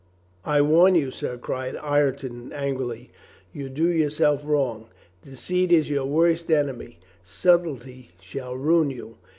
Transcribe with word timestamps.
"I 0.45 0.63
warn 0.63 0.95
you, 0.95 1.11
sir," 1.11 1.37
cried 1.37 1.75
Ireton 1.75 2.51
angrily, 2.53 3.11
"you 3.53 3.69
do 3.69 3.87
yourself 3.87 4.41
wrong. 4.43 4.87
Deceit 5.21 5.71
is 5.71 5.91
your 5.91 6.07
worst 6.07 6.49
enemy. 6.49 6.97
Sub 7.21 7.65
tlety 7.65 8.07
shall 8.19 8.57
ruin 8.57 8.89
you. 8.89 9.17